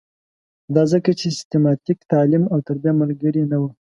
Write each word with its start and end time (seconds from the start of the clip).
دا 0.75 0.83
ځکه 0.93 1.11
چې 1.19 1.27
سیستماتیک 1.37 1.99
تعلیم 2.11 2.43
او 2.53 2.57
تربیه 2.67 2.93
ملګرې 3.01 3.43
نه 3.51 3.57
وه. 3.61 3.69